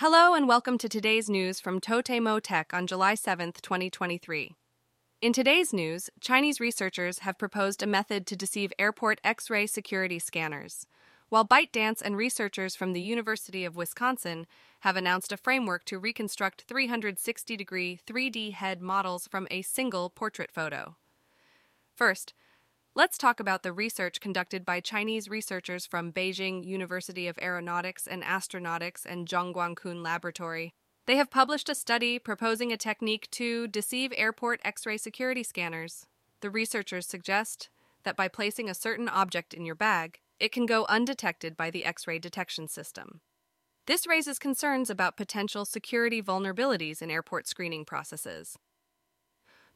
Hello 0.00 0.32
and 0.32 0.48
welcome 0.48 0.78
to 0.78 0.88
today's 0.88 1.28
news 1.28 1.60
from 1.60 1.78
Totemo 1.78 2.40
Tech 2.42 2.72
on 2.72 2.86
July 2.86 3.14
7, 3.14 3.52
2023. 3.52 4.54
In 5.20 5.32
today's 5.34 5.74
news, 5.74 6.08
Chinese 6.20 6.58
researchers 6.58 7.18
have 7.18 7.36
proposed 7.36 7.82
a 7.82 7.86
method 7.86 8.26
to 8.26 8.34
deceive 8.34 8.72
airport 8.78 9.20
X 9.22 9.50
ray 9.50 9.66
security 9.66 10.18
scanners, 10.18 10.86
while 11.28 11.46
ByteDance 11.46 12.00
and 12.00 12.16
researchers 12.16 12.74
from 12.74 12.94
the 12.94 13.02
University 13.02 13.62
of 13.62 13.76
Wisconsin 13.76 14.46
have 14.80 14.96
announced 14.96 15.32
a 15.32 15.36
framework 15.36 15.84
to 15.84 15.98
reconstruct 15.98 16.64
360 16.66 17.54
degree 17.54 18.00
3D 18.06 18.54
head 18.54 18.80
models 18.80 19.28
from 19.28 19.46
a 19.50 19.60
single 19.60 20.08
portrait 20.08 20.50
photo. 20.50 20.96
First, 21.94 22.32
Let's 22.96 23.18
talk 23.18 23.38
about 23.38 23.62
the 23.62 23.72
research 23.72 24.20
conducted 24.20 24.64
by 24.64 24.80
Chinese 24.80 25.28
researchers 25.28 25.86
from 25.86 26.12
Beijing 26.12 26.66
University 26.66 27.28
of 27.28 27.38
Aeronautics 27.40 28.08
and 28.08 28.20
Astronautics 28.24 29.06
and 29.06 29.28
Zhongguancun 29.28 30.02
Laboratory. 30.02 30.74
They 31.06 31.14
have 31.14 31.30
published 31.30 31.68
a 31.68 31.76
study 31.76 32.18
proposing 32.18 32.72
a 32.72 32.76
technique 32.76 33.30
to 33.30 33.68
deceive 33.68 34.12
airport 34.16 34.60
X 34.64 34.86
ray 34.86 34.96
security 34.96 35.44
scanners. 35.44 36.06
The 36.40 36.50
researchers 36.50 37.06
suggest 37.06 37.70
that 38.02 38.16
by 38.16 38.26
placing 38.26 38.68
a 38.68 38.74
certain 38.74 39.08
object 39.08 39.54
in 39.54 39.64
your 39.64 39.76
bag, 39.76 40.18
it 40.40 40.50
can 40.50 40.66
go 40.66 40.84
undetected 40.88 41.56
by 41.56 41.70
the 41.70 41.84
X 41.84 42.08
ray 42.08 42.18
detection 42.18 42.66
system. 42.66 43.20
This 43.86 44.04
raises 44.04 44.40
concerns 44.40 44.90
about 44.90 45.16
potential 45.16 45.64
security 45.64 46.20
vulnerabilities 46.20 47.00
in 47.00 47.10
airport 47.10 47.46
screening 47.46 47.84
processes. 47.84 48.58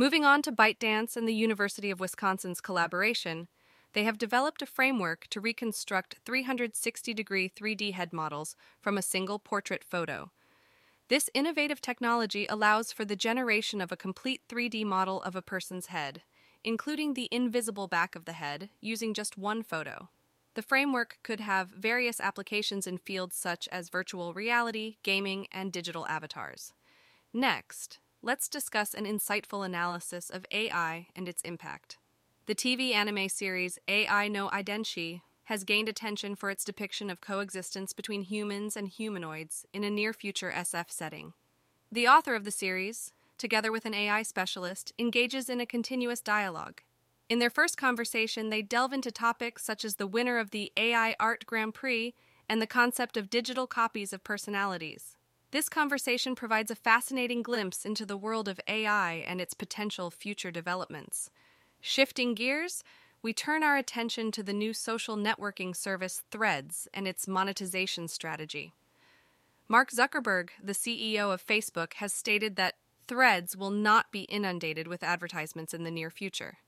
Moving 0.00 0.24
on 0.24 0.40
to 0.44 0.50
ByteDance 0.50 1.14
and 1.14 1.28
the 1.28 1.34
University 1.34 1.90
of 1.90 2.00
Wisconsin's 2.00 2.62
collaboration, 2.62 3.48
they 3.92 4.04
have 4.04 4.16
developed 4.16 4.62
a 4.62 4.66
framework 4.66 5.26
to 5.28 5.42
reconstruct 5.42 6.16
360 6.24 7.12
degree 7.12 7.50
3D 7.50 7.92
head 7.92 8.10
models 8.10 8.56
from 8.80 8.96
a 8.96 9.02
single 9.02 9.38
portrait 9.38 9.84
photo. 9.84 10.30
This 11.08 11.28
innovative 11.34 11.82
technology 11.82 12.46
allows 12.48 12.92
for 12.92 13.04
the 13.04 13.14
generation 13.14 13.82
of 13.82 13.92
a 13.92 13.96
complete 13.96 14.40
3D 14.48 14.86
model 14.86 15.20
of 15.20 15.36
a 15.36 15.42
person's 15.42 15.88
head, 15.88 16.22
including 16.64 17.12
the 17.12 17.28
invisible 17.30 17.86
back 17.86 18.16
of 18.16 18.24
the 18.24 18.32
head, 18.32 18.70
using 18.80 19.12
just 19.12 19.36
one 19.36 19.62
photo. 19.62 20.08
The 20.54 20.62
framework 20.62 21.18
could 21.22 21.40
have 21.40 21.68
various 21.68 22.20
applications 22.20 22.86
in 22.86 22.96
fields 22.96 23.36
such 23.36 23.68
as 23.70 23.90
virtual 23.90 24.32
reality, 24.32 24.96
gaming, 25.02 25.46
and 25.52 25.70
digital 25.70 26.06
avatars. 26.06 26.72
Next, 27.34 27.98
let's 28.22 28.48
discuss 28.48 28.92
an 28.92 29.06
insightful 29.06 29.64
analysis 29.64 30.28
of 30.28 30.44
AI 30.52 31.06
and 31.16 31.28
its 31.28 31.42
impact. 31.42 31.96
The 32.46 32.54
TV 32.54 32.94
anime 32.94 33.28
series 33.28 33.78
AI 33.88 34.28
no 34.28 34.48
Idenshi 34.48 35.22
has 35.44 35.64
gained 35.64 35.88
attention 35.88 36.34
for 36.34 36.50
its 36.50 36.64
depiction 36.64 37.10
of 37.10 37.20
coexistence 37.20 37.92
between 37.92 38.22
humans 38.22 38.76
and 38.76 38.88
humanoids 38.88 39.64
in 39.72 39.84
a 39.84 39.90
near 39.90 40.12
future 40.12 40.52
SF 40.54 40.90
setting. 40.90 41.32
The 41.90 42.06
author 42.06 42.34
of 42.34 42.44
the 42.44 42.50
series, 42.50 43.12
together 43.38 43.72
with 43.72 43.84
an 43.84 43.94
AI 43.94 44.22
specialist, 44.22 44.92
engages 44.98 45.48
in 45.48 45.60
a 45.60 45.66
continuous 45.66 46.20
dialogue. 46.20 46.82
In 47.28 47.38
their 47.38 47.50
first 47.50 47.76
conversation, 47.76 48.50
they 48.50 48.62
delve 48.62 48.92
into 48.92 49.10
topics 49.10 49.64
such 49.64 49.84
as 49.84 49.96
the 49.96 50.06
winner 50.06 50.38
of 50.38 50.50
the 50.50 50.72
AI 50.76 51.16
Art 51.18 51.46
Grand 51.46 51.74
Prix 51.74 52.14
and 52.48 52.60
the 52.60 52.66
concept 52.66 53.16
of 53.16 53.30
digital 53.30 53.66
copies 53.66 54.12
of 54.12 54.22
personalities. 54.24 55.16
This 55.52 55.68
conversation 55.68 56.36
provides 56.36 56.70
a 56.70 56.76
fascinating 56.76 57.42
glimpse 57.42 57.84
into 57.84 58.06
the 58.06 58.16
world 58.16 58.46
of 58.46 58.60
AI 58.68 59.24
and 59.26 59.40
its 59.40 59.52
potential 59.52 60.10
future 60.10 60.52
developments. 60.52 61.28
Shifting 61.80 62.34
gears, 62.34 62.84
we 63.20 63.32
turn 63.32 63.64
our 63.64 63.76
attention 63.76 64.30
to 64.32 64.44
the 64.44 64.52
new 64.52 64.72
social 64.72 65.16
networking 65.16 65.74
service 65.74 66.22
Threads 66.30 66.86
and 66.94 67.08
its 67.08 67.26
monetization 67.26 68.06
strategy. 68.06 68.72
Mark 69.68 69.90
Zuckerberg, 69.90 70.50
the 70.62 70.72
CEO 70.72 71.34
of 71.34 71.44
Facebook, 71.44 71.94
has 71.94 72.12
stated 72.12 72.56
that 72.56 72.76
Threads 73.08 73.56
will 73.56 73.70
not 73.70 74.12
be 74.12 74.22
inundated 74.22 74.86
with 74.86 75.02
advertisements 75.02 75.74
in 75.74 75.82
the 75.82 75.90
near 75.90 76.10
future. 76.10 76.58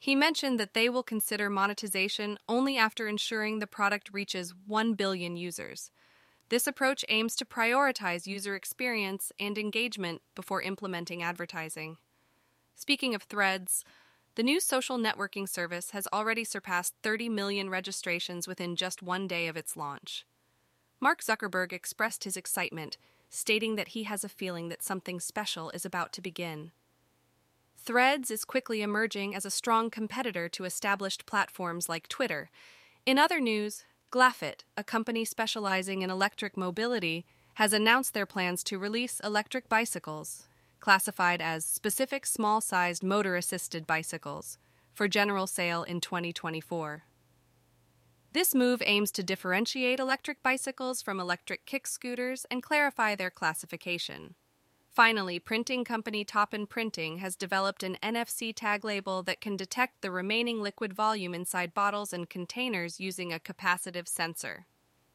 He 0.00 0.16
mentioned 0.16 0.58
that 0.58 0.74
they 0.74 0.88
will 0.88 1.04
consider 1.04 1.48
monetization 1.48 2.38
only 2.48 2.76
after 2.76 3.06
ensuring 3.06 3.60
the 3.60 3.68
product 3.68 4.12
reaches 4.12 4.52
1 4.66 4.94
billion 4.94 5.36
users. 5.36 5.92
This 6.50 6.66
approach 6.66 7.04
aims 7.08 7.36
to 7.36 7.44
prioritize 7.44 8.26
user 8.26 8.56
experience 8.56 9.32
and 9.38 9.56
engagement 9.56 10.20
before 10.34 10.60
implementing 10.60 11.22
advertising. 11.22 11.96
Speaking 12.74 13.14
of 13.14 13.22
threads, 13.22 13.84
the 14.34 14.42
new 14.42 14.58
social 14.58 14.98
networking 14.98 15.48
service 15.48 15.92
has 15.92 16.08
already 16.12 16.42
surpassed 16.42 16.94
30 17.04 17.28
million 17.28 17.70
registrations 17.70 18.48
within 18.48 18.74
just 18.74 19.00
one 19.00 19.28
day 19.28 19.46
of 19.46 19.56
its 19.56 19.76
launch. 19.76 20.26
Mark 20.98 21.22
Zuckerberg 21.22 21.72
expressed 21.72 22.24
his 22.24 22.36
excitement, 22.36 22.98
stating 23.28 23.76
that 23.76 23.88
he 23.88 24.02
has 24.04 24.24
a 24.24 24.28
feeling 24.28 24.70
that 24.70 24.82
something 24.82 25.20
special 25.20 25.70
is 25.70 25.84
about 25.84 26.12
to 26.14 26.20
begin. 26.20 26.72
Threads 27.76 28.28
is 28.28 28.44
quickly 28.44 28.82
emerging 28.82 29.36
as 29.36 29.44
a 29.44 29.50
strong 29.50 29.88
competitor 29.88 30.48
to 30.48 30.64
established 30.64 31.26
platforms 31.26 31.88
like 31.88 32.08
Twitter. 32.08 32.50
In 33.06 33.18
other 33.18 33.40
news, 33.40 33.84
Glafit, 34.10 34.64
a 34.76 34.82
company 34.82 35.24
specializing 35.24 36.02
in 36.02 36.10
electric 36.10 36.56
mobility, 36.56 37.24
has 37.54 37.72
announced 37.72 38.12
their 38.12 38.26
plans 38.26 38.64
to 38.64 38.78
release 38.78 39.20
electric 39.20 39.68
bicycles, 39.68 40.48
classified 40.80 41.40
as 41.40 41.64
specific 41.64 42.26
small 42.26 42.60
sized 42.60 43.04
motor 43.04 43.36
assisted 43.36 43.86
bicycles, 43.86 44.58
for 44.92 45.06
general 45.06 45.46
sale 45.46 45.84
in 45.84 46.00
2024. 46.00 47.04
This 48.32 48.52
move 48.52 48.82
aims 48.84 49.12
to 49.12 49.22
differentiate 49.22 50.00
electric 50.00 50.42
bicycles 50.42 51.02
from 51.02 51.20
electric 51.20 51.64
kick 51.64 51.86
scooters 51.86 52.44
and 52.50 52.64
clarify 52.64 53.14
their 53.14 53.30
classification. 53.30 54.34
Finally, 54.90 55.38
printing 55.38 55.84
company 55.84 56.24
Toppan 56.24 56.68
Printing 56.68 57.18
has 57.18 57.36
developed 57.36 57.84
an 57.84 57.96
NFC 58.02 58.52
tag 58.54 58.84
label 58.84 59.22
that 59.22 59.40
can 59.40 59.56
detect 59.56 60.00
the 60.00 60.10
remaining 60.10 60.60
liquid 60.60 60.92
volume 60.92 61.32
inside 61.32 61.72
bottles 61.72 62.12
and 62.12 62.28
containers 62.28 62.98
using 62.98 63.32
a 63.32 63.38
capacitive 63.38 64.08
sensor. 64.08 64.66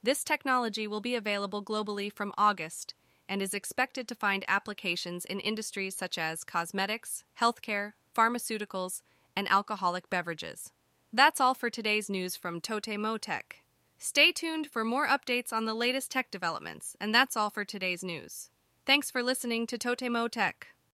This 0.01 0.23
technology 0.23 0.87
will 0.87 1.01
be 1.01 1.13
available 1.13 1.61
globally 1.61 2.11
from 2.11 2.33
August 2.37 2.93
and 3.27 3.41
is 3.41 3.53
expected 3.53 4.07
to 4.07 4.15
find 4.15 4.45
applications 4.47 5.25
in 5.25 5.41
industries 5.41 5.95
such 5.95 6.17
as 6.17 6.45
cosmetics, 6.45 7.25
healthcare, 7.41 7.93
pharmaceuticals, 8.15 9.01
and 9.35 9.49
alcoholic 9.51 10.09
beverages. 10.09 10.71
That's 11.11 11.41
all 11.41 11.53
for 11.53 11.69
today's 11.69 12.09
news 12.09 12.37
from 12.37 12.61
Totemo 12.61 13.19
Tech. 13.19 13.61
Stay 13.97 14.31
tuned 14.31 14.67
for 14.67 14.85
more 14.85 15.07
updates 15.07 15.51
on 15.51 15.65
the 15.65 15.73
latest 15.73 16.11
tech 16.11 16.31
developments, 16.31 16.95
and 17.01 17.13
that's 17.13 17.35
all 17.35 17.49
for 17.49 17.65
today's 17.65 18.03
news. 18.03 18.51
Thanks 18.85 19.09
for 19.09 19.23
listening 19.23 19.65
to 19.67 19.79
Totemo 19.79 20.29
Tech. 20.29 20.74